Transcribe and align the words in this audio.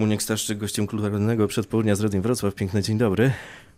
Muniek 0.00 0.22
Staszczyk, 0.22 0.58
gościem 0.58 0.86
kulturalnego 0.86 1.48
przedpołudnia 1.48 1.94
z 1.94 2.00
Radiem 2.00 2.22
Wrocław. 2.22 2.54
Piękny 2.54 2.82
dzień 2.82 2.98
dobry. 2.98 3.32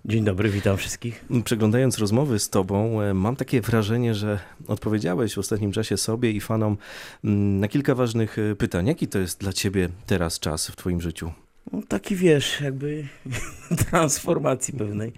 Dzień 0.04 0.24
dobry, 0.24 0.50
witam 0.50 0.76
wszystkich. 0.76 1.24
Przeglądając 1.44 1.98
rozmowy 1.98 2.38
z 2.38 2.50
Tobą, 2.50 3.02
e, 3.02 3.14
mam 3.14 3.36
takie 3.36 3.60
wrażenie, 3.60 4.14
że 4.14 4.38
odpowiedziałeś 4.66 5.34
w 5.34 5.38
ostatnim 5.38 5.72
czasie 5.72 5.96
sobie 5.96 6.30
i 6.30 6.40
fanom 6.40 6.76
mm, 7.24 7.60
na 7.60 7.68
kilka 7.68 7.94
ważnych 7.94 8.38
e, 8.38 8.56
pytań. 8.56 8.86
Jaki 8.86 9.08
to 9.08 9.18
jest 9.18 9.40
dla 9.40 9.52
Ciebie 9.52 9.88
teraz 10.06 10.38
czas 10.38 10.68
w 10.68 10.76
Twoim 10.76 11.00
życiu? 11.00 11.32
No, 11.72 11.82
taki 11.88 12.16
wiesz, 12.16 12.60
jakby 12.60 13.08
transformacji 13.90 14.74
pewnej, 14.74 15.12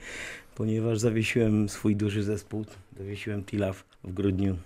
ponieważ 0.55 0.99
zawiesiłem 0.99 1.69
swój 1.69 1.97
duży 1.97 2.23
zespół, 2.23 2.65
zawiesiłem 2.99 3.45
Tilaf 3.45 3.85
w 4.05 4.13
grudniu. 4.13 4.57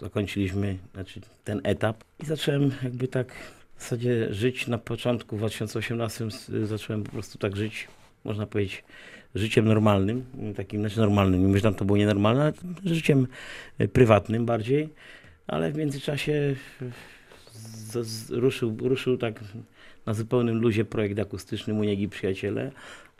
Zakończyliśmy 0.00 0.78
znaczy, 0.94 1.20
ten 1.44 1.60
etap 1.64 2.04
i 2.22 2.26
zacząłem 2.26 2.70
jakby 2.82 3.08
tak 3.08 3.34
w 3.82 3.84
zasadzie 3.84 4.34
żyć 4.34 4.66
na 4.66 4.78
początku 4.78 5.36
w 5.36 5.38
2018 5.38 6.26
zacząłem 6.64 7.04
po 7.04 7.12
prostu 7.12 7.38
tak 7.38 7.56
żyć, 7.56 7.88
można 8.24 8.46
powiedzieć, 8.46 8.84
życiem 9.34 9.64
normalnym, 9.64 10.24
takim 10.56 10.80
znaczy 10.80 10.98
normalnym, 10.98 11.52
nie 11.52 11.58
że 11.58 11.72
to 11.72 11.84
było 11.84 11.98
nienormalne, 11.98 12.42
ale 12.42 12.52
życiem 12.84 13.26
e, 13.78 13.88
prywatnym 13.88 14.46
bardziej, 14.46 14.88
ale 15.46 15.72
w 15.72 15.76
międzyczasie 15.76 16.54
z, 17.52 18.06
z, 18.06 18.30
ruszył, 18.30 18.76
ruszył 18.80 19.18
tak 19.18 19.40
na 20.06 20.14
zupełnym 20.14 20.60
luzie 20.60 20.84
projekt 20.84 21.18
akustyczny 21.18 21.74
Muniegi 21.74 22.08
Przyjaciele. 22.08 22.72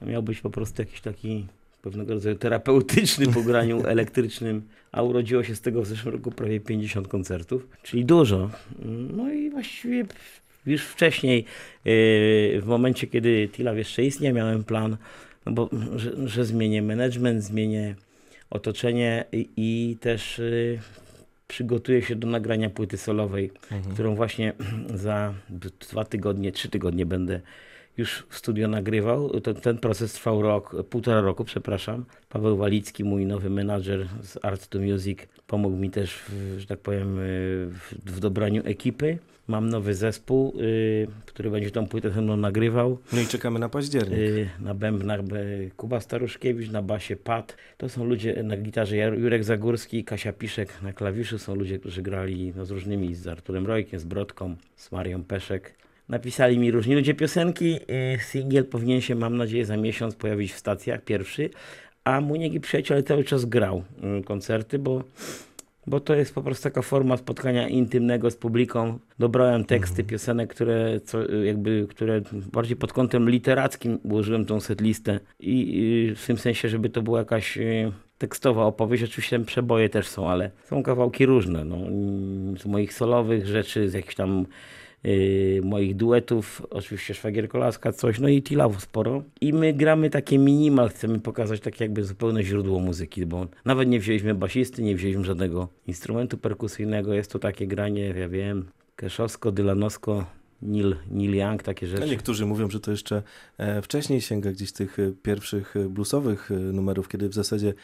Miał 0.02 0.22
być 0.22 0.40
po 0.40 0.50
prostu 0.50 0.82
jakiś 0.82 1.00
taki 1.00 1.46
pewnego 1.82 2.14
rodzaju 2.14 2.36
terapeutyczny 2.36 3.26
po 3.26 3.42
graniu 3.42 3.86
elektrycznym, 3.86 4.62
a 4.92 5.02
urodziło 5.02 5.44
się 5.44 5.56
z 5.56 5.60
tego 5.60 5.82
w 5.82 5.86
zeszłym 5.86 6.14
roku 6.14 6.30
prawie 6.30 6.60
50 6.60 7.08
koncertów, 7.08 7.68
czyli 7.82 8.04
dużo. 8.04 8.50
No 9.16 9.32
i 9.32 9.50
właściwie 9.50 10.04
już 10.66 10.82
wcześniej, 10.82 11.44
yy, 11.84 12.60
w 12.60 12.64
momencie 12.66 13.06
kiedy 13.06 13.48
Tilaw 13.48 13.76
jeszcze 13.76 14.04
istniał, 14.04 14.34
miałem 14.34 14.64
plan, 14.64 14.96
no 15.46 15.52
bo, 15.52 15.70
że, 15.96 16.28
że 16.28 16.44
zmienię 16.44 16.82
management, 16.82 17.42
zmienię 17.42 17.94
otoczenie 18.50 19.24
i, 19.32 19.48
i 19.56 19.96
też 20.00 20.38
yy, 20.38 20.78
przygotuję 21.48 22.02
się 22.02 22.16
do 22.16 22.28
nagrania 22.28 22.70
płyty 22.70 22.98
solowej, 22.98 23.50
mhm. 23.70 23.94
którą 23.94 24.14
właśnie 24.14 24.52
za 24.94 25.34
dwa 25.90 26.04
tygodnie, 26.04 26.52
trzy 26.52 26.68
tygodnie 26.68 27.06
będę 27.06 27.40
już 27.96 28.26
w 28.28 28.36
studio 28.36 28.68
nagrywał. 28.68 29.40
To, 29.40 29.54
ten 29.54 29.78
proces 29.78 30.12
trwał 30.12 30.42
rok, 30.42 30.84
półtora 30.90 31.20
roku, 31.20 31.44
przepraszam. 31.44 32.04
Paweł 32.28 32.56
Walicki, 32.56 33.04
mój 33.04 33.26
nowy 33.26 33.50
menadżer 33.50 34.08
z 34.22 34.44
Art 34.44 34.68
to 34.68 34.78
Music, 34.78 35.18
pomógł 35.46 35.76
mi 35.76 35.90
też, 35.90 36.14
w, 36.14 36.58
że 36.58 36.66
tak 36.66 36.78
powiem, 36.78 37.16
w, 37.16 37.94
w 38.06 38.20
dobraniu 38.20 38.62
ekipy. 38.64 39.18
Mam 39.48 39.68
nowy 39.68 39.94
zespół, 39.94 40.54
y, 40.60 41.06
który 41.26 41.50
będzie 41.50 41.70
tą 41.70 41.86
płytę 41.86 42.10
ze 42.10 42.22
mną 42.22 42.36
nagrywał. 42.36 42.98
No 43.12 43.20
i 43.20 43.26
czekamy 43.26 43.58
na 43.58 43.68
październik. 43.68 44.18
Y, 44.18 44.48
na 44.60 44.74
bębnach 44.74 45.20
Kuba 45.76 46.00
Staruszkiewicz, 46.00 46.70
na 46.70 46.82
basie 46.82 47.16
Pat. 47.16 47.56
To 47.78 47.88
są 47.88 48.04
ludzie 48.04 48.42
na 48.42 48.56
gitarze 48.56 48.96
Jurek 48.96 49.44
Zagórski, 49.44 50.04
Kasia 50.04 50.32
Piszek 50.32 50.82
na 50.82 50.92
klawiszu. 50.92 51.38
Są 51.38 51.54
ludzie, 51.54 51.78
którzy 51.78 52.02
grali 52.02 52.52
no, 52.56 52.64
z 52.64 52.70
różnymi, 52.70 53.14
z 53.14 53.26
Arturem 53.26 53.66
Rojkiem, 53.66 54.00
z 54.00 54.04
Brodką, 54.04 54.56
z 54.76 54.92
Marią 54.92 55.24
Peszek. 55.24 55.74
Napisali 56.08 56.58
mi 56.58 56.70
różni 56.70 56.94
ludzie 56.94 57.14
piosenki. 57.14 57.74
Y, 58.14 58.18
singiel 58.20 58.64
powinien 58.64 59.00
się, 59.00 59.14
mam 59.14 59.36
nadzieję, 59.36 59.66
za 59.66 59.76
miesiąc 59.76 60.14
pojawić 60.14 60.52
w 60.52 60.58
stacjach 60.58 61.04
pierwszy. 61.04 61.50
A 62.04 62.20
Muniek 62.20 62.52
i 62.52 62.60
Przyjaciel 62.60 63.04
cały 63.04 63.24
czas 63.24 63.44
grał 63.44 63.84
koncerty, 64.24 64.78
bo 64.78 65.04
bo 65.86 66.00
to 66.00 66.14
jest 66.14 66.34
po 66.34 66.42
prostu 66.42 66.64
taka 66.64 66.82
forma 66.82 67.16
spotkania 67.16 67.68
intymnego 67.68 68.30
z 68.30 68.36
publiką. 68.36 68.98
Dobrałem 69.18 69.64
teksty 69.64 70.02
mhm. 70.02 70.08
piosenek, 70.08 70.54
które, 70.54 71.00
co, 71.00 71.32
jakby, 71.32 71.86
które 71.90 72.20
bardziej 72.52 72.76
pod 72.76 72.92
kątem 72.92 73.30
literackim 73.30 73.98
ułożyłem 74.02 74.44
tą 74.44 74.60
setlistę 74.60 75.20
i, 75.40 75.78
i 75.78 76.14
w 76.14 76.26
tym 76.26 76.38
sensie, 76.38 76.68
żeby 76.68 76.90
to 76.90 77.02
była 77.02 77.18
jakaś 77.18 77.58
y, 77.58 77.92
tekstowa 78.18 78.64
opowieść. 78.64 79.04
Oczywiście 79.04 79.40
przeboje 79.40 79.88
też 79.88 80.08
są, 80.08 80.28
ale 80.28 80.50
są 80.64 80.82
kawałki 80.82 81.26
różne. 81.26 81.64
No, 81.64 81.76
z 82.58 82.66
moich 82.66 82.94
solowych 82.94 83.46
rzeczy, 83.46 83.88
z 83.88 83.94
jakichś 83.94 84.14
tam 84.14 84.46
moich 85.62 85.96
duetów, 85.96 86.66
oczywiście 86.70 87.14
Szwagier 87.14 87.48
Kolaska 87.48 87.92
coś, 87.92 88.20
no 88.20 88.28
i 88.28 88.42
Tilawu 88.42 88.80
sporo. 88.80 89.22
I 89.40 89.52
my 89.52 89.72
gramy 89.72 90.10
takie 90.10 90.38
minimal, 90.38 90.88
chcemy 90.88 91.20
pokazać 91.20 91.60
takie 91.60 91.84
jakby 91.84 92.04
zupełne 92.04 92.42
źródło 92.42 92.80
muzyki, 92.80 93.26
bo 93.26 93.46
nawet 93.64 93.88
nie 93.88 94.00
wzięliśmy 94.00 94.34
basisty, 94.34 94.82
nie 94.82 94.96
wzięliśmy 94.96 95.24
żadnego 95.24 95.68
instrumentu 95.86 96.38
perkusyjnego, 96.38 97.14
jest 97.14 97.32
to 97.32 97.38
takie 97.38 97.66
granie, 97.66 98.06
ja 98.06 98.28
wiem, 98.28 98.64
keszowsko, 98.96 99.52
dylanowsko, 99.52 100.24
Neil, 100.62 100.96
Neil 101.10 101.34
Young, 101.34 101.62
takie 101.62 101.86
rzeczy. 101.86 102.02
A 102.02 102.06
niektórzy 102.06 102.46
mówią, 102.46 102.70
że 102.70 102.80
to 102.80 102.90
jeszcze 102.90 103.22
e, 103.58 103.82
wcześniej 103.82 104.20
sięga 104.20 104.52
gdzieś 104.52 104.72
tych 104.72 104.98
e, 104.98 105.12
pierwszych 105.22 105.76
e, 105.76 105.88
bluesowych 105.88 106.50
numerów, 106.72 107.08
kiedy 107.08 107.28
w 107.28 107.34
zasadzie 107.34 107.74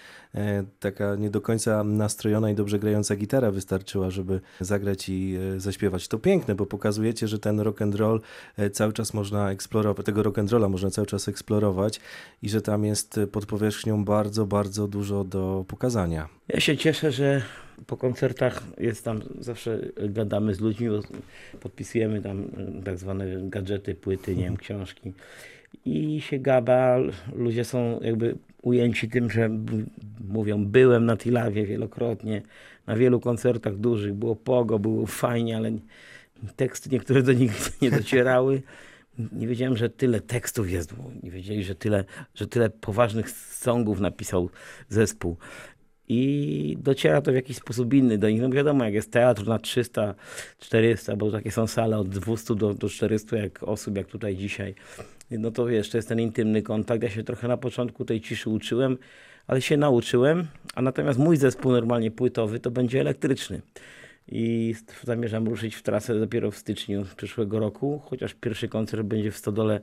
taka 0.80 1.14
nie 1.14 1.30
do 1.30 1.40
końca 1.40 1.84
nastrojona 1.84 2.50
i 2.50 2.54
dobrze 2.54 2.78
grająca 2.78 3.16
gitara 3.16 3.50
wystarczyła, 3.50 4.10
żeby 4.10 4.40
zagrać 4.60 5.08
i 5.08 5.38
zaśpiewać. 5.56 6.08
To 6.08 6.18
piękne, 6.18 6.54
bo 6.54 6.66
pokazujecie, 6.66 7.28
że 7.28 7.38
ten 7.38 7.60
rock 7.60 7.82
and 7.82 7.94
roll 7.94 8.20
cały 8.72 8.92
czas 8.92 9.14
można 9.14 9.50
eksplorować, 9.50 10.06
tego 10.06 10.22
rock 10.22 10.38
and 10.38 10.52
rolla 10.52 10.68
można 10.68 10.90
cały 10.90 11.06
czas 11.06 11.28
eksplorować 11.28 12.00
i 12.42 12.48
że 12.48 12.62
tam 12.62 12.84
jest 12.84 13.20
pod 13.32 13.46
powierzchnią 13.46 14.04
bardzo, 14.04 14.46
bardzo 14.46 14.88
dużo 14.88 15.24
do 15.24 15.64
pokazania. 15.68 16.28
Ja 16.48 16.60
się 16.60 16.76
cieszę, 16.76 17.12
że 17.12 17.42
po 17.86 17.96
koncertach 17.96 18.62
jest 18.78 19.04
tam, 19.04 19.20
zawsze 19.38 19.80
gadamy 20.08 20.54
z 20.54 20.60
ludźmi, 20.60 20.88
podpisujemy 21.60 22.22
tam 22.22 22.44
e, 22.78 22.82
tak 22.82 22.98
zwane 22.98 23.26
gadżety, 23.42 23.94
płyty, 23.94 24.36
nie 24.36 24.44
wiem, 24.44 24.56
książki. 24.56 25.12
I 25.84 26.20
się 26.20 26.38
gada, 26.38 26.98
ludzie 27.34 27.64
są 27.64 28.00
jakby 28.00 28.36
ujęci 28.62 29.08
tym, 29.08 29.30
że 29.30 29.50
mówią, 30.28 30.64
byłem 30.64 31.06
na 31.06 31.16
Tilawie 31.16 31.66
wielokrotnie, 31.66 32.42
na 32.86 32.96
wielu 32.96 33.20
koncertach 33.20 33.76
dużych, 33.76 34.14
było 34.14 34.36
pogo, 34.36 34.78
było 34.78 35.06
fajnie, 35.06 35.56
ale 35.56 35.72
teksty 36.56 36.90
niektóre 36.92 37.22
do 37.22 37.32
nich 37.32 37.52
nie 37.82 37.90
docierały. 37.90 38.62
Nie 39.32 39.46
wiedziałem, 39.46 39.76
że 39.76 39.90
tyle 39.90 40.20
tekstów 40.20 40.70
jest, 40.70 40.94
nie 41.22 41.30
wiedzieli, 41.30 41.64
że 41.64 41.74
tyle, 41.74 42.04
że 42.34 42.46
tyle 42.46 42.70
poważnych 42.70 43.30
songów 43.30 44.00
napisał 44.00 44.50
zespół 44.88 45.36
i 46.08 46.76
dociera 46.80 47.22
to 47.22 47.32
w 47.32 47.34
jakiś 47.34 47.56
sposób 47.56 47.94
inny 47.94 48.18
do 48.18 48.30
nich. 48.30 48.42
No 48.42 48.50
wiadomo, 48.50 48.84
jak 48.84 48.94
jest 48.94 49.10
teatr 49.10 49.46
na 49.46 49.58
300, 49.58 50.14
400, 50.58 51.16
bo 51.16 51.30
takie 51.30 51.50
są 51.50 51.66
sale 51.66 51.98
od 51.98 52.08
200 52.08 52.54
do, 52.54 52.74
do 52.74 52.88
400 52.88 53.36
jak 53.36 53.62
osób, 53.62 53.96
jak 53.96 54.06
tutaj 54.06 54.36
dzisiaj. 54.36 54.74
No 55.30 55.50
to 55.50 55.66
wiesz, 55.66 55.90
to 55.90 55.98
jest 55.98 56.08
ten 56.08 56.20
intymny 56.20 56.62
kontakt. 56.62 57.02
Ja 57.02 57.10
się 57.10 57.24
trochę 57.24 57.48
na 57.48 57.56
początku 57.56 58.04
tej 58.04 58.20
ciszy 58.20 58.50
uczyłem, 58.50 58.98
ale 59.46 59.62
się 59.62 59.76
nauczyłem, 59.76 60.46
a 60.74 60.82
natomiast 60.82 61.18
mój 61.18 61.36
zespół 61.36 61.72
normalnie 61.72 62.10
płytowy 62.10 62.60
to 62.60 62.70
będzie 62.70 63.00
elektryczny 63.00 63.60
i 64.32 64.74
zamierzam 65.04 65.48
ruszyć 65.48 65.74
w 65.74 65.82
trasę 65.82 66.20
dopiero 66.20 66.50
w 66.50 66.56
styczniu 66.56 67.04
przyszłego 67.16 67.58
roku, 67.58 68.02
chociaż 68.04 68.34
pierwszy 68.34 68.68
koncert 68.68 69.02
będzie 69.02 69.30
w 69.30 69.36
Stodole 69.36 69.80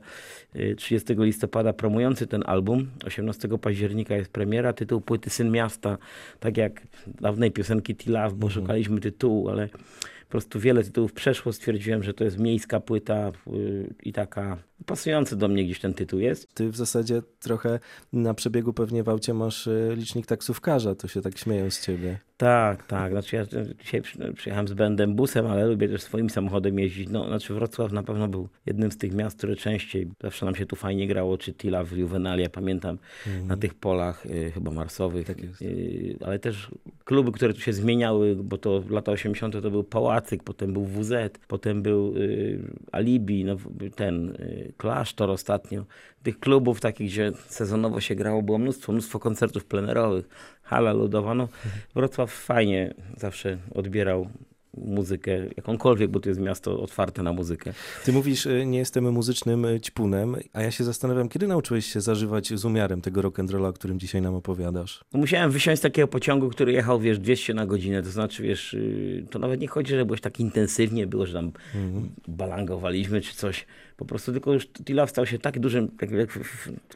30 0.76 1.12
y, 1.12 1.16
listopada 1.16 1.72
promujący 1.72 2.26
ten 2.26 2.42
album. 2.46 2.90
18 3.04 3.48
października 3.58 4.16
jest 4.16 4.30
premiera, 4.30 4.72
tytuł 4.72 5.00
płyty 5.00 5.30
Syn 5.30 5.50
Miasta, 5.50 5.98
tak 6.40 6.56
jak 6.56 6.82
dawnej 7.06 7.50
piosenki 7.50 7.94
T-Love, 7.94 8.36
bo 8.36 8.46
mhm. 8.46 8.52
szukaliśmy 8.52 9.00
tytułu, 9.00 9.48
ale 9.48 9.68
po 9.68 10.30
prostu 10.30 10.60
wiele 10.60 10.84
tytułów 10.84 11.12
przeszło, 11.12 11.52
stwierdziłem, 11.52 12.02
że 12.02 12.14
to 12.14 12.24
jest 12.24 12.38
miejska 12.38 12.80
płyta 12.80 13.32
y, 13.46 13.94
i 14.02 14.12
taka 14.12 14.58
pasujący 14.86 15.36
do 15.36 15.48
mnie 15.48 15.64
gdzieś 15.64 15.80
ten 15.80 15.94
tytuł 15.94 16.20
jest. 16.20 16.54
Ty 16.54 16.68
w 16.68 16.76
zasadzie 16.76 17.22
trochę 17.40 17.78
na 18.12 18.34
przebiegu 18.34 18.72
pewnie 18.72 19.02
w 19.02 19.08
aucie 19.08 19.34
masz 19.34 19.66
y, 19.66 19.94
licznik 19.96 20.26
taksówkarza, 20.26 20.94
to 20.94 21.08
się 21.08 21.20
tak 21.20 21.38
śmieją 21.38 21.70
z 21.70 21.86
ciebie. 21.86 22.18
Tak, 22.36 22.86
tak. 22.86 23.12
Znaczy 23.12 23.36
ja 23.36 23.46
dzisiaj 23.78 24.02
przyjechałem 24.34 24.68
z 24.68 24.72
będem 24.72 25.14
busem, 25.14 25.46
ale 25.46 25.66
lubię 25.66 25.88
też 25.88 26.02
swoim 26.02 26.30
samochodem 26.30 26.78
jeździć. 26.78 27.08
No, 27.08 27.26
znaczy 27.26 27.54
Wrocław 27.54 27.92
na 27.92 28.02
pewno 28.02 28.28
był 28.28 28.48
jednym 28.66 28.92
z 28.92 28.98
tych 28.98 29.14
miast, 29.14 29.38
które 29.38 29.56
częściej, 29.56 30.10
zawsze 30.22 30.46
nam 30.46 30.54
się 30.54 30.66
tu 30.66 30.76
fajnie 30.76 31.06
grało, 31.06 31.38
czy 31.38 31.54
Tila 31.54 31.84
w 31.84 31.92
Juvenalia, 31.92 32.48
pamiętam, 32.48 32.98
mm. 33.26 33.46
na 33.46 33.56
tych 33.56 33.74
polach 33.74 34.26
y, 34.26 34.50
chyba 34.50 34.70
marsowych. 34.70 35.26
Tak 35.26 35.38
y, 35.62 36.16
ale 36.26 36.38
też 36.38 36.70
kluby, 37.04 37.32
które 37.32 37.54
tu 37.54 37.60
się 37.60 37.72
zmieniały, 37.72 38.36
bo 38.36 38.58
to 38.58 38.82
lata 38.90 39.12
80. 39.12 39.62
to 39.62 39.70
był 39.70 39.84
Pałacyk, 39.84 40.42
potem 40.42 40.72
był 40.72 40.84
WZ, 40.84 41.12
potem 41.48 41.82
był 41.82 42.16
y, 42.16 42.62
Alibi, 42.92 43.44
no, 43.44 43.56
ten 43.94 44.36
Klasztor 44.76 45.30
ostatnio. 45.30 45.84
Tych 46.22 46.40
klubów 46.40 46.80
takich, 46.80 47.10
gdzie 47.10 47.32
sezonowo 47.48 48.00
się 48.00 48.14
grało, 48.14 48.42
było 48.42 48.58
mnóstwo, 48.58 48.92
mnóstwo 48.92 49.18
koncertów 49.18 49.64
plenerowych, 49.64 50.28
hala 50.62 50.92
ludowa. 50.92 51.34
No, 51.34 51.48
Wrocław 51.94 52.32
fajnie 52.32 52.94
zawsze 53.16 53.58
odbierał 53.74 54.28
muzykę, 54.76 55.30
jakąkolwiek, 55.56 56.10
bo 56.10 56.20
to 56.20 56.28
jest 56.28 56.40
miasto 56.40 56.80
otwarte 56.82 57.22
na 57.22 57.32
muzykę. 57.32 57.72
Ty 58.04 58.12
mówisz, 58.12 58.46
y, 58.46 58.66
nie 58.66 58.78
jestem 58.78 59.12
muzycznym 59.12 59.64
y, 59.64 59.80
ćpunem, 59.80 60.36
a 60.52 60.62
ja 60.62 60.70
się 60.70 60.84
zastanawiam, 60.84 61.28
kiedy 61.28 61.46
nauczyłeś 61.46 61.86
się 61.86 62.00
zażywać 62.00 62.52
z 62.54 62.64
umiarem 62.64 63.00
tego 63.00 63.20
rock'n'rolla, 63.22 63.66
o 63.68 63.72
którym 63.72 63.98
dzisiaj 64.00 64.22
nam 64.22 64.34
opowiadasz? 64.34 65.04
No 65.12 65.20
musiałem 65.20 65.50
wysiąść 65.50 65.78
z 65.78 65.82
takiego 65.82 66.08
pociągu, 66.08 66.48
który 66.48 66.72
jechał, 66.72 67.00
wiesz, 67.00 67.18
200 67.18 67.54
na 67.54 67.66
godzinę, 67.66 68.02
to 68.02 68.10
znaczy, 68.10 68.42
wiesz, 68.42 68.72
yy, 68.72 69.26
to 69.30 69.38
nawet 69.38 69.60
nie 69.60 69.68
chodzi, 69.68 69.90
że 69.94 70.04
byłeś 70.04 70.20
tak 70.20 70.40
intensywnie, 70.40 71.06
było, 71.06 71.26
że 71.26 71.32
tam 71.32 71.52
Mhm. 71.74 72.08
balangowaliśmy 72.28 73.20
czy 73.20 73.34
coś, 73.36 73.66
po 73.96 74.04
prostu 74.04 74.32
tylko 74.32 74.52
już 74.52 74.66
Tila 74.84 75.06
stał 75.06 75.26
się 75.26 75.38
tak 75.38 75.58
dużym 75.60 75.88
tak 75.88 76.10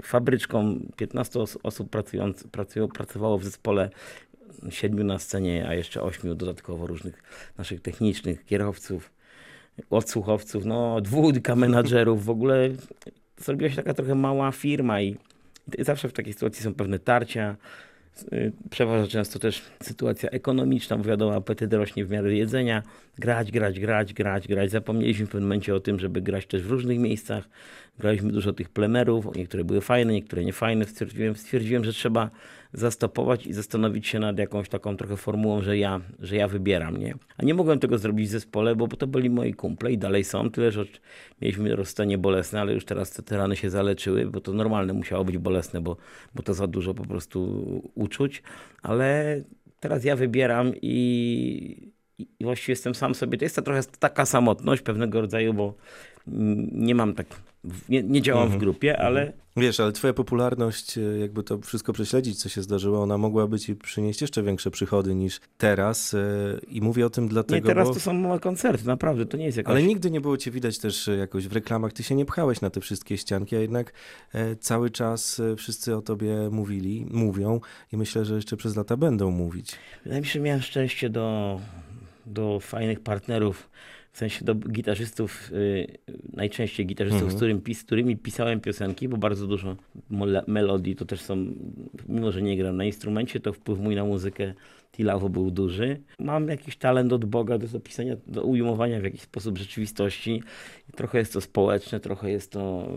fabryczką, 0.02 0.80
15 0.96 1.40
os- 1.40 1.58
osób 1.62 1.90
pracując, 1.90 2.44
pracują, 2.44 2.88
pracowało 2.88 3.38
w 3.38 3.44
zespole, 3.44 3.90
siedmiu 4.70 5.04
na 5.04 5.18
scenie, 5.18 5.68
a 5.68 5.74
jeszcze 5.74 6.02
ośmiu 6.02 6.34
dodatkowo 6.34 6.86
różnych 6.86 7.22
naszych 7.58 7.82
technicznych, 7.82 8.44
kierowców, 8.44 9.10
odsłuchowców, 9.90 10.64
no 10.64 11.00
dwójka 11.00 11.56
menadżerów, 11.56 12.24
w 12.24 12.30
ogóle 12.30 12.68
zrobiła 13.38 13.70
się 13.70 13.76
taka 13.76 13.94
trochę 13.94 14.14
mała 14.14 14.52
firma 14.52 15.00
i, 15.00 15.16
zawsze 15.78 16.08
w 16.08 16.12
takiej 16.12 16.32
sytuacji 16.32 16.64
są 16.64 16.74
pewne 16.74 16.98
tarcia, 16.98 17.56
Przeważa 18.70 19.06
często 19.06 19.38
też 19.38 19.62
sytuacja 19.82 20.30
ekonomiczna, 20.30 20.96
bo 20.96 21.04
wiadomo, 21.04 21.34
apetyt 21.34 21.72
rośnie 21.72 22.04
w 22.04 22.10
miarę 22.10 22.34
jedzenia. 22.34 22.82
Grać, 23.18 23.52
grać, 23.52 23.80
grać, 23.80 24.14
grać, 24.14 24.48
grać. 24.48 24.70
Zapomnieliśmy 24.70 25.26
w 25.26 25.28
pewnym 25.28 25.48
momencie 25.48 25.74
o 25.74 25.80
tym, 25.80 25.98
żeby 25.98 26.22
grać 26.22 26.46
też 26.46 26.62
w 26.62 26.70
różnych 26.70 26.98
miejscach. 26.98 27.48
Graliśmy 27.98 28.32
dużo 28.32 28.52
tych 28.52 28.68
plenerów, 28.68 29.36
niektóre 29.36 29.64
były 29.64 29.80
fajne, 29.80 30.12
niektóre 30.12 30.44
niefajne. 30.44 30.84
Stwierdziłem, 30.84 31.36
stwierdziłem, 31.36 31.84
że 31.84 31.92
trzeba 31.92 32.30
zastopować 32.72 33.46
i 33.46 33.52
zastanowić 33.52 34.06
się 34.06 34.18
nad 34.18 34.38
jakąś 34.38 34.68
taką 34.68 34.96
trochę 34.96 35.16
formułą, 35.16 35.62
że 35.62 35.78
ja, 35.78 36.00
że 36.18 36.36
ja 36.36 36.48
wybieram, 36.48 36.96
nie? 36.96 37.14
A 37.36 37.44
nie 37.44 37.54
mogłem 37.54 37.78
tego 37.78 37.98
zrobić 37.98 38.28
w 38.28 38.30
zespole, 38.30 38.76
bo 38.76 38.88
to 38.88 39.06
byli 39.06 39.30
moi 39.30 39.54
kumple 39.54 39.92
i 39.92 39.98
dalej 39.98 40.24
są, 40.24 40.50
tyle, 40.50 40.72
że 40.72 40.84
mieliśmy 41.40 41.76
rozstanie 41.76 42.18
bolesne, 42.18 42.60
ale 42.60 42.72
już 42.74 42.84
teraz 42.84 43.10
te, 43.10 43.22
te 43.22 43.36
rany 43.36 43.56
się 43.56 43.70
zaleczyły, 43.70 44.26
bo 44.26 44.40
to 44.40 44.52
normalne 44.52 44.92
musiało 44.92 45.24
być 45.24 45.38
bolesne, 45.38 45.80
bo, 45.80 45.96
bo 46.34 46.42
to 46.42 46.54
za 46.54 46.66
dużo 46.66 46.94
po 46.94 47.06
prostu 47.06 47.90
uczuć, 47.94 48.42
ale 48.82 49.40
teraz 49.80 50.04
ja 50.04 50.16
wybieram 50.16 50.72
i, 50.82 51.92
i 52.18 52.44
właściwie 52.44 52.72
jestem 52.72 52.94
sam 52.94 53.14
sobie. 53.14 53.38
To 53.38 53.44
jest 53.44 53.56
to 53.56 53.62
trochę 53.62 53.82
taka 53.98 54.26
samotność 54.26 54.82
pewnego 54.82 55.20
rodzaju, 55.20 55.54
bo 55.54 55.74
nie 56.72 56.94
mam 56.94 57.14
tak, 57.14 57.26
nie, 57.88 58.02
nie 58.02 58.22
działam 58.22 58.42
Mhm. 58.42 58.58
w 58.60 58.64
grupie, 58.64 58.98
ale 58.98 59.32
Wiesz, 59.56 59.80
ale 59.80 59.92
twoja 59.92 60.12
popularność, 60.12 60.98
y, 60.98 61.18
jakby 61.20 61.42
to 61.42 61.58
wszystko 61.58 61.92
prześledzić, 61.92 62.38
co 62.42 62.48
się 62.48 62.62
zdarzyło, 62.62 63.02
ona 63.02 63.18
mogłaby 63.18 63.58
ci 63.58 63.76
przynieść 63.76 64.20
jeszcze 64.20 64.42
większe 64.42 64.70
przychody 64.70 65.14
niż 65.14 65.40
teraz. 65.58 66.14
y, 66.14 66.60
I 66.68 66.80
mówię 66.80 67.06
o 67.06 67.10
tym 67.10 67.24
nie, 67.24 67.30
dlatego, 67.30 67.68
teraz 67.68 67.88
bo... 67.88 67.94
to 67.94 68.00
są 68.00 68.12
małe 68.12 68.40
koncerty, 68.40 68.86
naprawdę, 68.86 69.26
to 69.26 69.36
nie 69.36 69.44
jest 69.44 69.56
jakaś... 69.56 69.70
Ale 69.70 69.82
nigdy 69.82 70.10
nie 70.10 70.20
było 70.20 70.36
cię 70.36 70.50
widać 70.50 70.78
też 70.78 71.08
y, 71.08 71.16
jakoś 71.16 71.48
w 71.48 71.52
reklamach, 71.52 71.92
ty 71.92 72.02
się 72.02 72.14
nie 72.14 72.24
pchałeś 72.24 72.60
na 72.60 72.70
te 72.70 72.80
wszystkie 72.80 73.16
ścianki, 73.16 73.56
a 73.56 73.60
jednak 73.60 73.92
e, 74.32 74.56
cały 74.56 74.90
czas 74.90 75.40
e, 75.40 75.56
wszyscy 75.56 75.96
o 75.96 76.02
tobie 76.02 76.48
mówili, 76.50 77.06
mówią 77.10 77.60
i 77.92 77.96
myślę, 77.96 78.24
że 78.24 78.34
jeszcze 78.34 78.56
przez 78.56 78.76
lata 78.76 78.96
będą 78.96 79.30
mówić. 79.30 79.72
Wydaje 80.04 80.20
mi 80.20 80.26
się, 80.26 80.32
że 80.32 80.40
miałem 80.40 80.62
szczęście 80.62 81.10
do, 81.10 81.60
do 82.26 82.60
fajnych 82.60 83.00
partnerów, 83.00 83.70
w 84.12 84.18
sensie 84.18 84.44
do 84.44 84.54
gitarzystów, 84.54 85.50
y, 85.52 85.98
najczęściej 86.32 86.86
gitarzystów, 86.86 87.22
Mhm. 87.22 87.32
z, 87.32 87.36
którym, 87.36 87.60
pis- 87.60 87.78
z 87.78 87.84
którymi 87.84 88.16
pisałem 88.16 88.60
piosenki, 88.60 89.08
bo 89.08 89.16
bardzo 89.16 89.46
dużo 89.46 89.76
melodii 90.46 90.96
to 90.96 91.04
też 91.04 91.20
są, 91.20 91.46
mimo 92.08 92.32
że 92.32 92.42
nie 92.42 92.56
gram 92.56 92.76
na 92.76 92.84
instrumencie, 92.84 93.40
to 93.40 93.52
wpływ 93.52 93.78
mój 93.78 93.96
na 93.96 94.04
muzykę 94.04 94.54
Tilawo 94.92 95.28
był 95.28 95.50
duży. 95.50 96.00
Mam 96.18 96.48
jakiś 96.48 96.76
talent 96.76 97.12
od 97.12 97.24
Boga 97.24 97.58
do 97.58 97.66
zapisania, 97.66 98.16
do 98.26 98.42
ujmowania 98.42 99.00
w 99.00 99.04
jakiś 99.04 99.20
sposób 99.20 99.58
rzeczywistości. 99.58 100.42
Trochę 100.96 101.18
jest 101.18 101.32
to 101.32 101.40
społeczne, 101.40 102.00
trochę 102.00 102.30
jest 102.30 102.52
to, 102.52 102.88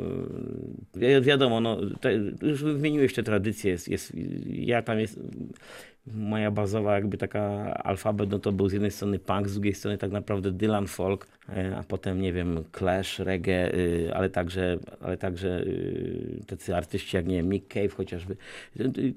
y, 0.96 1.00
wi- 1.00 1.22
wiadomo, 1.22 1.62
no, 1.62 1.78
te, 2.02 2.14
już 2.42 2.64
wymieniłeś 2.64 3.14
te 3.14 3.24
tradycje, 3.24 3.72
jest, 3.72 3.88
jest, 3.88 4.14
ja 4.46 4.82
tam 4.82 5.00
jest, 5.00 5.20
moja 6.08 6.52
bazowa 6.52 6.96
jakby 6.96 7.18
taka 7.18 7.42
alfabet, 7.74 8.30
no 8.32 8.40
to 8.40 8.52
był 8.52 8.70
z 8.70 8.74
jednej 8.74 8.92
strony 8.92 9.20
punk, 9.20 9.48
z 9.50 9.54
drugiej 9.54 9.74
strony 9.74 9.98
tak 9.98 10.12
naprawdę 10.12 10.52
Dylan 10.52 10.88
folk, 10.88 11.28
e, 11.50 11.76
a 11.78 11.84
potem 11.84 12.22
nie 12.22 12.34
wiem, 12.34 12.64
Clash, 12.78 13.20
reggae, 13.20 13.74
y, 13.76 14.12
ale 14.14 14.30
także, 14.30 14.78
ale 15.02 15.18
także 15.18 15.66
tacy 16.48 16.76
artyści 16.76 17.18
jak 17.18 17.28
nie 17.28 17.36
wiem, 17.36 17.50
Mick 17.50 17.74
Cave 17.74 17.94
chociażby, 17.96 18.36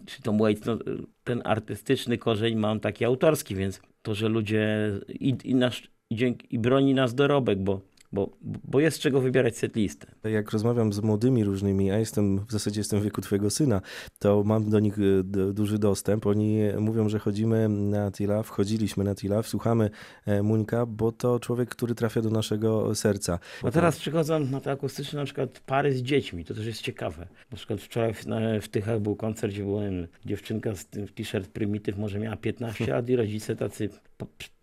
czy 0.06 0.22
Tom 0.22 0.38
Waits, 0.38 0.64
no, 0.66 0.78
ten 1.24 1.42
artystyczny 1.44 2.18
korzeń 2.18 2.54
mam 2.66 2.80
taki 2.80 3.04
autorski, 3.04 3.54
więc 3.54 3.80
to, 4.02 4.14
że 4.14 4.28
ludzie 4.28 4.92
i, 5.08 5.36
i, 5.44 5.54
nasz, 5.54 5.82
i, 6.10 6.16
dzięki, 6.16 6.54
i 6.54 6.58
broni 6.58 6.94
nas 6.94 7.14
dorobek, 7.14 7.58
bo, 7.58 7.80
bo, 8.16 8.36
bo 8.42 8.80
jest 8.80 8.96
z 8.96 9.00
czego 9.00 9.20
wybierać 9.20 9.56
setlistę. 9.58 10.06
Jak 10.24 10.50
rozmawiam 10.50 10.92
z 10.92 11.00
młodymi 11.00 11.44
różnymi, 11.44 11.90
a 11.90 11.98
jestem 11.98 12.46
w 12.46 12.52
zasadzie 12.52 12.80
jestem 12.80 13.00
w 13.00 13.04
wieku 13.04 13.20
twojego 13.20 13.50
syna, 13.50 13.80
to 14.18 14.42
mam 14.44 14.70
do 14.70 14.80
nich 14.80 14.96
d- 15.24 15.52
duży 15.52 15.78
dostęp. 15.78 16.26
Oni 16.26 16.58
mówią, 16.78 17.08
że 17.08 17.18
chodzimy 17.18 17.68
na 17.68 18.10
Tila, 18.10 18.42
wchodziliśmy 18.42 19.04
na 19.04 19.14
Tila, 19.14 19.42
słuchamy 19.42 19.90
e, 20.26 20.42
Muńka, 20.42 20.86
bo 20.86 21.12
to 21.12 21.40
człowiek, 21.40 21.68
który 21.68 21.94
trafia 21.94 22.22
do 22.22 22.30
naszego 22.30 22.94
serca. 22.94 23.38
A 23.62 23.70
teraz 23.70 23.98
przychodzą 23.98 24.40
na 24.40 24.60
te 24.60 24.70
akustyczne 24.70 25.18
na 25.18 25.24
przykład 25.24 25.60
pary 25.66 25.92
z 25.92 26.02
dziećmi, 26.02 26.44
to 26.44 26.54
też 26.54 26.66
jest 26.66 26.82
ciekawe. 26.82 27.26
Na 27.50 27.56
przykład 27.56 27.80
wczoraj 27.80 28.14
w, 28.14 28.26
na, 28.26 28.40
w 28.60 28.68
Tychach 28.68 29.00
był 29.00 29.16
koncert, 29.16 29.52
gdzie 29.52 29.62
była 29.62 29.82
dziewczynka 30.26 30.74
z 30.74 30.86
tym 30.86 31.06
w 31.06 31.12
t-shirt 31.12 31.50
Primityw, 31.50 31.98
może 31.98 32.18
miała 32.18 32.36
15 32.36 32.86
lat 32.86 33.08
i 33.08 33.16
rodzice 33.16 33.56
tacy 33.56 33.88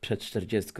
przed 0.02 0.20
40. 0.20 0.72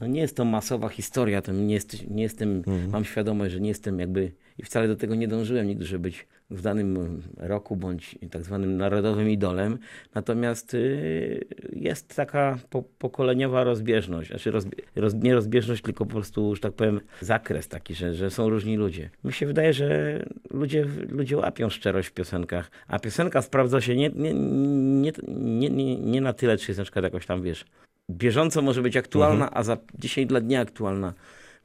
No 0.00 0.06
nie 0.06 0.20
jest 0.20 0.36
to 0.36 0.44
masowa 0.44 0.88
historia, 0.88 1.42
to 1.42 1.52
nie, 1.52 1.74
jest, 1.74 2.10
nie 2.10 2.22
jestem, 2.22 2.56
Mhm. 2.56 2.90
mam 2.90 3.04
świadomość, 3.04 3.52
że 3.52 3.60
nie 3.60 3.68
jestem 3.68 3.98
jakby 3.98 4.32
i 4.58 4.62
wcale 4.62 4.88
do 4.88 4.96
tego 4.96 5.14
nie 5.14 5.28
dążyłem 5.28 5.66
nigdy, 5.66 5.84
żeby 5.84 6.02
być 6.02 6.26
w 6.50 6.62
danym 6.62 7.22
roku 7.36 7.76
bądź 7.76 8.18
tak 8.30 8.42
zwanym 8.42 8.76
narodowym 8.76 9.30
idolem. 9.30 9.78
Natomiast 10.14 10.74
y, 10.74 11.44
jest 11.72 12.16
taka 12.16 12.58
po, 12.70 12.82
pokoleniowa 12.82 13.64
rozbieżność, 13.64 14.28
znaczy 14.30 14.50
rozbie, 14.50 14.76
roz, 14.96 15.14
nie 15.14 15.34
rozbieżność, 15.34 15.82
tylko 15.82 16.06
po 16.06 16.10
prostu, 16.12 16.54
że 16.54 16.60
tak 16.60 16.72
powiem, 16.72 17.00
zakres 17.20 17.68
taki, 17.68 17.94
że, 17.94 18.14
że 18.14 18.30
są 18.30 18.48
różni 18.48 18.76
ludzie. 18.76 19.10
Mi 19.24 19.32
się 19.32 19.46
wydaje, 19.46 19.72
że 19.72 20.18
ludzie, 20.50 20.86
ludzie 21.08 21.36
łapią 21.36 21.70
szczerość 21.70 22.08
w 22.08 22.12
piosenkach, 22.12 22.70
a 22.88 22.98
piosenka 22.98 23.42
sprawdza 23.42 23.80
się 23.80 23.96
nie, 23.96 24.10
nie, 24.14 24.34
nie, 24.34 25.12
nie, 25.28 25.70
nie, 25.70 25.96
nie 25.96 26.20
na 26.20 26.32
tyle, 26.32 26.56
czy 26.56 26.70
jest 26.70 26.78
na 26.78 26.84
przykład 26.84 27.04
jakoś 27.04 27.26
tam, 27.26 27.42
wiesz, 27.42 27.64
bieżąco 28.12 28.62
może 28.62 28.82
być 28.82 28.96
aktualna, 28.96 29.50
a 29.50 29.62
za 29.62 29.76
10 29.98 30.30
lat 30.30 30.44
nieaktualna. 30.44 31.14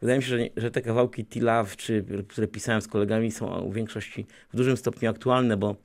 Wydaje 0.01 0.19
mi 0.19 0.23
się, 0.23 0.29
że, 0.29 0.47
że 0.57 0.71
te 0.71 0.81
kawałki 0.81 1.25
T-Love, 1.25 1.75
czy, 1.75 2.05
które 2.27 2.47
pisałem 2.47 2.81
z 2.81 2.87
kolegami, 2.87 3.31
są 3.31 3.69
w 3.69 3.73
większości 3.73 4.25
w 4.53 4.57
dużym 4.57 4.77
stopniu 4.77 5.09
aktualne, 5.09 5.57
bo, 5.57 5.75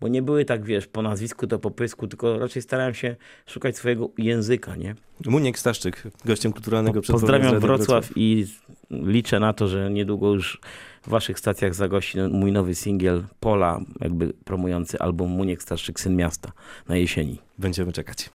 bo 0.00 0.08
nie 0.08 0.22
były 0.22 0.44
tak, 0.44 0.64
wiesz, 0.64 0.86
po 0.86 1.02
nazwisku 1.02 1.46
to 1.46 1.58
po 1.58 1.70
pysku, 1.70 2.06
tylko 2.06 2.38
raczej 2.38 2.62
starałem 2.62 2.94
się 2.94 3.16
szukać 3.46 3.76
swojego 3.76 4.10
języka, 4.18 4.76
nie? 4.76 4.94
Muniek 5.26 5.58
Staszczyk, 5.58 6.02
gościem 6.24 6.52
kulturalnego 6.52 7.00
Przedpowiedz 7.00 7.20
Pozdrawiam 7.20 7.54
Radio 7.54 7.60
Wrocław 7.60 8.10
i 8.16 8.46
liczę 8.90 9.40
na 9.40 9.52
to, 9.52 9.68
że 9.68 9.90
niedługo 9.90 10.34
już 10.34 10.60
w 11.02 11.08
waszych 11.08 11.38
stacjach 11.38 11.74
zagości 11.74 12.18
mój 12.30 12.52
nowy 12.52 12.74
singiel 12.74 13.24
Pola, 13.40 13.80
jakby 14.00 14.32
promujący 14.44 14.98
album 14.98 15.30
Muniek 15.30 15.62
Staszczyk, 15.62 16.00
Syn 16.00 16.16
Miasta 16.16 16.52
na 16.88 16.96
jesieni. 16.96 17.38
Będziemy 17.58 17.92
czekać. 17.92 18.30